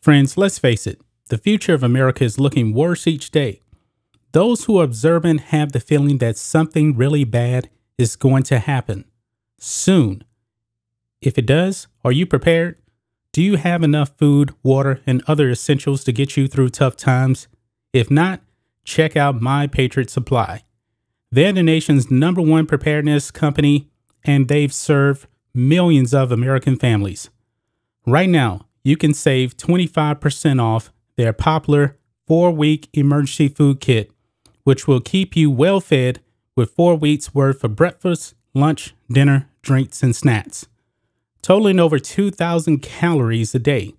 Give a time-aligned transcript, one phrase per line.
[0.00, 3.60] Friends, let's face it, the future of America is looking worse each day.
[4.32, 9.04] Those who are observant have the feeling that something really bad is going to happen
[9.58, 10.22] soon.
[11.20, 12.76] If it does, are you prepared?
[13.32, 17.48] Do you have enough food, water, and other essentials to get you through tough times?
[17.92, 18.40] If not,
[18.84, 20.62] check out My Patriot Supply.
[21.30, 23.90] They're the nation's number one preparedness company,
[24.24, 27.30] and they've served millions of American families.
[28.06, 31.96] Right now, you can save 25% off their popular
[32.26, 34.10] four week emergency food kit,
[34.64, 36.20] which will keep you well fed
[36.54, 40.66] with four weeks worth of breakfast, lunch, dinner, drinks, and snacks,
[41.42, 43.94] totaling over 2,000 calories a day.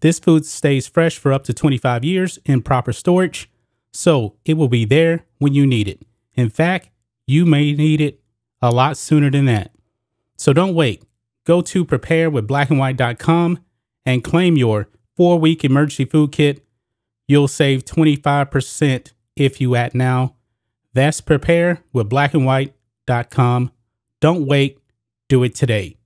[0.00, 3.50] This food stays fresh for up to 25 years in proper storage,
[3.92, 6.02] so it will be there when you need it.
[6.34, 6.90] In fact,
[7.26, 8.20] you may need it
[8.62, 9.72] a lot sooner than that.
[10.36, 11.02] So don't wait.
[11.44, 13.58] Go to preparewithblackandwhite.com
[14.08, 16.64] and claim your four week emergency food kit.
[17.26, 20.36] You'll save 25% if you act now.
[20.94, 23.70] That's preparewithblackandwhite.com.
[24.20, 24.78] Don't wait,
[25.28, 25.98] do it today.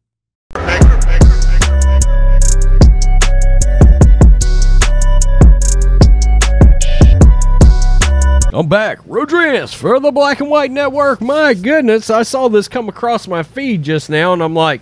[8.55, 8.99] I'm back.
[9.07, 11.21] Rodriguez for the Black and White Network.
[11.21, 14.81] My goodness, I saw this come across my feed just now and I'm like,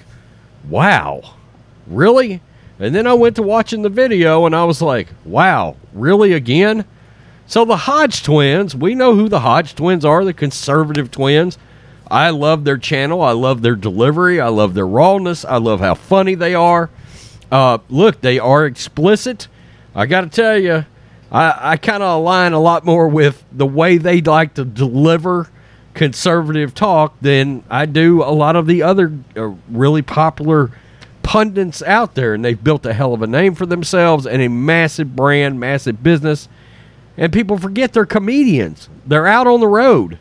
[0.70, 1.34] wow,
[1.86, 2.40] really?
[2.80, 6.86] And then I went to watching the video and I was like, wow, really again?
[7.46, 11.58] So the Hodge twins, we know who the Hodge twins are, the conservative twins.
[12.10, 13.22] I love their channel.
[13.22, 14.40] I love their delivery.
[14.40, 15.44] I love their rawness.
[15.44, 16.88] I love how funny they are.
[17.52, 19.46] Uh, look, they are explicit.
[19.94, 20.86] I got to tell you,
[21.30, 25.48] I, I kind of align a lot more with the way they like to deliver
[25.92, 30.70] conservative talk than I do a lot of the other uh, really popular
[31.30, 32.34] pundits out there.
[32.34, 36.02] And they've built a hell of a name for themselves and a massive brand, massive
[36.02, 36.48] business.
[37.16, 38.88] And people forget they're comedians.
[39.06, 40.18] They're out on the road.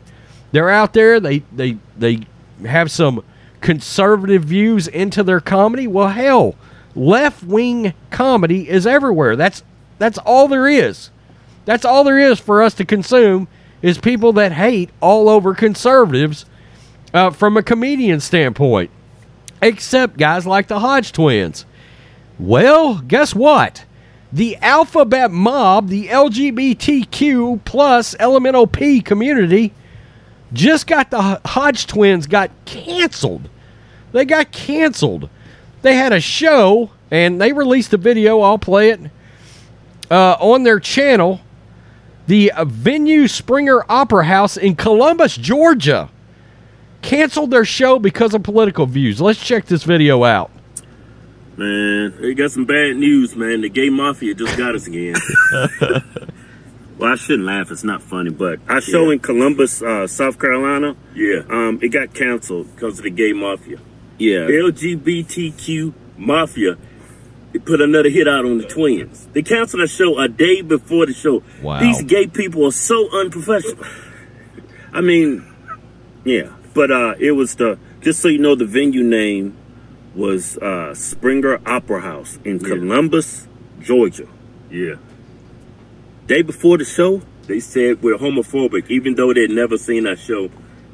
[0.52, 1.18] They're out there.
[1.18, 2.20] They they they
[2.64, 3.24] have some
[3.60, 5.88] conservative views into their comedy.
[5.88, 6.54] Well, hell,
[6.94, 9.34] left wing comedy is everywhere.
[9.34, 9.64] That's
[9.98, 11.10] that's all there is.
[11.64, 13.48] That's all there is for us to consume
[13.82, 16.46] is people that hate all over conservatives
[17.12, 18.92] uh, from a comedian standpoint.
[19.62, 21.66] Except guys like the Hodge twins.
[22.38, 23.84] Well, guess what?
[24.32, 29.74] The alphabet mob, the LGBTQ plus LMNOP community,
[30.52, 33.48] just got the Hodge twins got canceled.
[34.12, 35.28] They got canceled.
[35.82, 38.40] They had a show and they released a video.
[38.40, 39.00] I'll play it
[40.10, 41.40] uh, on their channel
[42.30, 46.08] the venue Springer Opera House in Columbus, Georgia,
[47.02, 49.20] canceled their show because of political views.
[49.20, 50.50] Let's check this video out.
[51.56, 53.60] Man, we got some bad news, man.
[53.60, 55.16] The gay mafia just got us again.
[56.98, 57.70] well, I shouldn't laugh.
[57.70, 59.14] It's not funny, but our show yeah.
[59.14, 63.78] in Columbus, uh, South Carolina, yeah, um, it got canceled because of the gay mafia.
[64.18, 66.78] Yeah, LGBTQ mafia
[67.52, 69.26] they put another hit out on the twins.
[69.32, 71.42] They canceled a show a day before the show.
[71.62, 71.80] Wow.
[71.80, 73.84] These gay people are so unprofessional.
[74.92, 75.44] I mean,
[76.24, 76.50] yeah.
[76.74, 79.56] But uh, it was the, just so you know, the venue name
[80.14, 82.68] was uh, Springer Opera House in yeah.
[82.68, 83.46] Columbus,
[83.80, 84.28] Georgia.
[84.70, 84.96] Yeah.
[86.26, 90.50] Day before the show, they said we're homophobic, even though they'd never seen our show.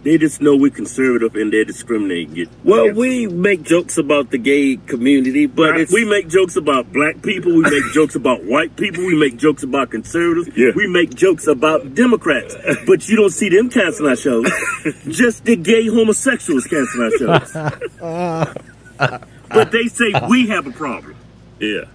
[0.07, 2.37] They just know we're conservative and they're discriminating.
[2.37, 2.49] It.
[2.63, 7.53] Well, we make jokes about the gay community, but we make jokes about black people.
[7.53, 9.05] We make jokes about white people.
[9.05, 10.57] We make jokes about conservatives.
[10.57, 10.71] Yeah.
[10.77, 12.55] We make jokes about Democrats.
[12.87, 14.49] But you don't see them canceling our shows.
[15.09, 18.55] Just the gay homosexuals canceling our shows.
[19.49, 21.17] but they say we have a problem.
[21.59, 21.87] Yeah.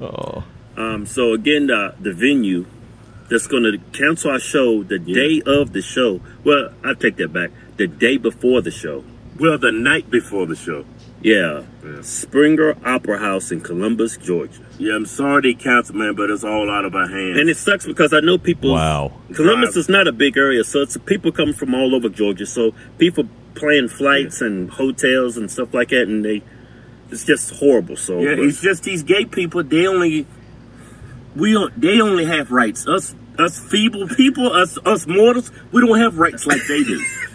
[0.00, 0.42] Oh.
[0.78, 2.64] Um, so again, the, the venue
[3.28, 5.14] that's going to cancel our show the yeah.
[5.14, 6.20] day of the show.
[6.44, 7.50] Well, I take that back.
[7.76, 9.04] The day before the show.
[9.38, 10.84] Well, the night before the show.
[11.20, 11.64] Yeah.
[11.84, 12.02] yeah.
[12.02, 14.62] Springer Opera House in Columbus, Georgia.
[14.78, 17.38] Yeah, I'm sorry they canceled, man, but it's all out of our hands.
[17.38, 18.72] And it sucks because I know people.
[18.72, 19.12] Wow.
[19.34, 19.80] Columbus Drive.
[19.80, 22.46] is not a big area, so it's people coming from all over Georgia.
[22.46, 23.24] So people
[23.54, 24.48] plan flights yeah.
[24.48, 26.42] and hotels and stuff like that, and they.
[27.10, 27.96] It's just horrible.
[27.96, 29.62] So yeah, it's just these gay people.
[29.62, 30.26] They only
[31.36, 32.86] we don't they only have rights.
[32.88, 36.98] Us us feeble people, us us mortals, we don't have rights like they do.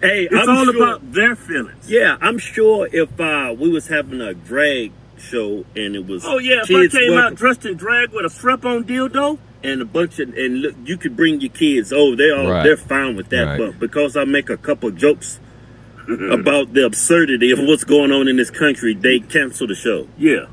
[0.00, 1.90] hey, it's I'm all sure, about their feelings.
[1.90, 6.38] Yeah, I'm sure if uh, we was having a drag show and it was oh
[6.38, 9.84] yeah, if I came out dressed in drag with a strap on dildo and a
[9.84, 11.92] bunch of and look, you could bring your kids.
[11.92, 12.62] Oh, they all right.
[12.62, 13.44] they're fine with that.
[13.44, 13.58] Right.
[13.58, 15.40] But because I make a couple jokes
[16.08, 20.08] about the absurdity of what's going on in this country, they cancel the show.
[20.18, 20.46] Yeah.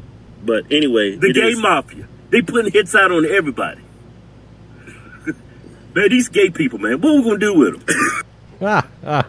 [0.44, 2.08] But anyway, The gay is- mafia.
[2.30, 3.81] They putting hits out on everybody.
[5.96, 7.02] Man, these gay people, man.
[7.02, 7.98] What we gonna do with them?
[8.64, 9.26] Ah, ah.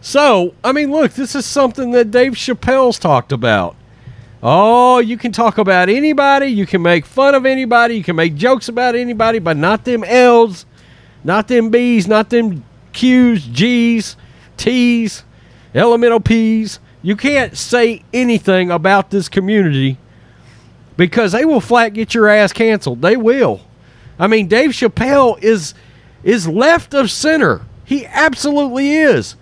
[0.00, 3.76] So, I mean, look, this is something that Dave Chappelle's talked about.
[4.42, 8.34] Oh, you can talk about anybody, you can make fun of anybody, you can make
[8.34, 10.64] jokes about anybody, but not them L's,
[11.22, 12.64] not them B's, not them
[12.94, 14.16] Q's, G's,
[14.56, 15.24] T's,
[15.74, 16.78] elemental P's.
[17.02, 19.98] You can't say anything about this community
[20.96, 23.02] because they will flat get your ass canceled.
[23.02, 23.60] They will.
[24.18, 25.74] I mean, Dave Chappelle is
[26.24, 27.62] is left of center.
[27.84, 29.36] He absolutely is.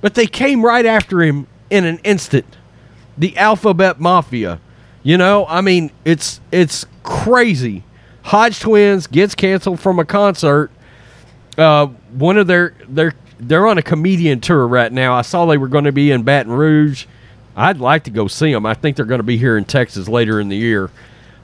[0.00, 2.56] But they came right after him in an instant.
[3.16, 4.60] The Alphabet Mafia.
[5.02, 7.84] You know, I mean, it's it's crazy.
[8.22, 10.70] Hodge Twins gets canceled from a concert.
[11.56, 15.14] Uh, one of their their they're on a comedian tour right now.
[15.14, 17.06] I saw they were going to be in Baton Rouge.
[17.56, 18.66] I'd like to go see them.
[18.66, 20.90] I think they're going to be here in Texas later in the year.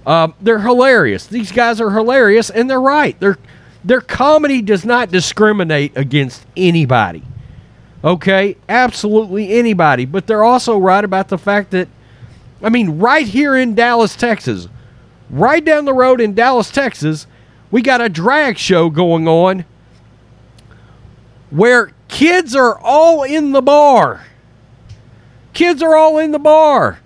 [0.06, 1.26] Um, they're hilarious.
[1.26, 3.18] These guys are hilarious, and they're right.
[3.20, 3.38] Their
[3.84, 7.22] their comedy does not discriminate against anybody.
[8.02, 10.04] Okay, absolutely anybody.
[10.06, 11.88] But they're also right about the fact that,
[12.62, 14.68] I mean, right here in Dallas, Texas,
[15.30, 17.26] right down the road in Dallas, Texas,
[17.70, 19.64] we got a drag show going on
[21.50, 24.24] where kids are all in the bar.
[25.52, 27.00] Kids are all in the bar.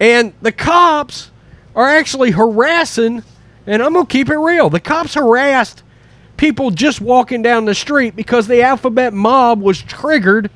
[0.00, 1.30] And the cops
[1.76, 3.22] are actually harassing,
[3.66, 4.70] and I'm going to keep it real.
[4.70, 5.84] The cops harassed
[6.36, 10.50] people just walking down the street because the alphabet mob was triggered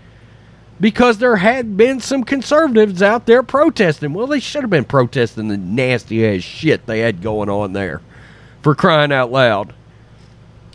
[0.81, 4.15] because there had been some conservatives out there protesting.
[4.15, 8.01] Well, they should have been protesting the nasty ass shit they had going on there
[8.63, 9.75] for crying out loud.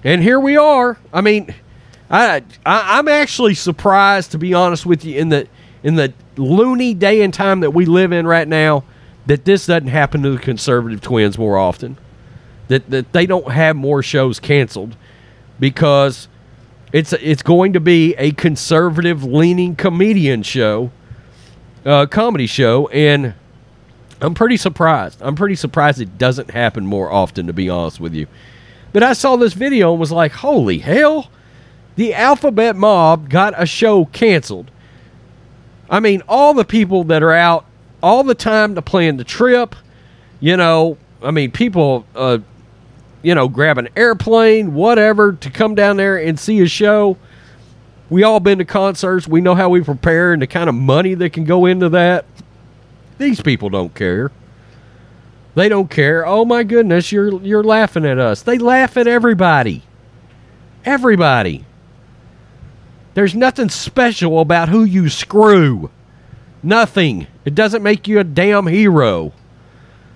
[0.03, 0.99] And here we are.
[1.11, 1.53] I mean,
[2.09, 5.47] I, I I'm actually surprised to be honest with you in the
[5.81, 8.83] in the loony day and time that we live in right now
[9.25, 11.97] that this doesn't happen to the conservative twins more often.
[12.67, 14.95] That that they don't have more shows canceled
[15.59, 16.27] because
[16.91, 20.91] it's it's going to be a conservative leaning comedian show,
[21.85, 23.33] uh, comedy show, and
[24.21, 25.21] I'm pretty surprised.
[25.21, 28.27] I'm pretty surprised it doesn't happen more often, to be honest with you.
[28.93, 31.29] But I saw this video and was like, holy hell,
[31.95, 34.71] the Alphabet Mob got a show canceled.
[35.89, 37.65] I mean, all the people that are out
[38.05, 39.75] all the time to plan the trip,
[40.39, 42.37] you know, I mean, people, uh,
[43.23, 47.17] you know, grab an airplane, whatever, to come down there and see a show.
[48.11, 49.27] We all been to concerts.
[49.27, 52.25] We know how we prepare and the kind of money that can go into that.
[53.17, 54.31] These people don't care.
[55.55, 56.27] They don't care.
[56.27, 58.43] Oh my goodness, you're you're laughing at us.
[58.43, 59.81] They laugh at everybody.
[60.83, 61.65] Everybody.
[63.15, 65.89] There's nothing special about who you screw.
[66.61, 67.25] Nothing.
[67.45, 69.31] It doesn't make you a damn hero.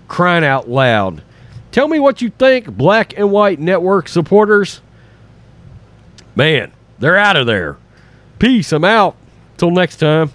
[0.07, 1.23] Crying out loud.
[1.71, 4.81] Tell me what you think, Black and White Network supporters.
[6.35, 7.77] Man, they're out of there.
[8.39, 8.71] Peace.
[8.71, 9.15] I'm out.
[9.57, 10.31] Till next time.